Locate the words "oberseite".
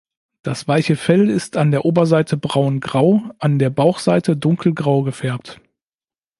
1.85-2.35